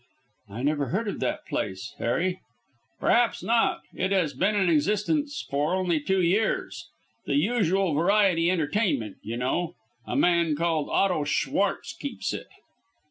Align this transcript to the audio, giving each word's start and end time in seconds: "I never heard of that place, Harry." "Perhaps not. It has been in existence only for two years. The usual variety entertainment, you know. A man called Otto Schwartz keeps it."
"I 0.49 0.63
never 0.63 0.87
heard 0.87 1.07
of 1.07 1.19
that 1.19 1.45
place, 1.45 1.93
Harry." 1.99 2.39
"Perhaps 2.99 3.43
not. 3.43 3.81
It 3.93 4.11
has 4.11 4.33
been 4.33 4.55
in 4.55 4.67
existence 4.67 5.45
only 5.51 5.99
for 5.99 6.07
two 6.07 6.21
years. 6.23 6.87
The 7.27 7.35
usual 7.35 7.93
variety 7.93 8.49
entertainment, 8.49 9.17
you 9.21 9.37
know. 9.37 9.75
A 10.07 10.15
man 10.15 10.55
called 10.55 10.89
Otto 10.89 11.23
Schwartz 11.25 11.93
keeps 11.95 12.33
it." 12.33 12.47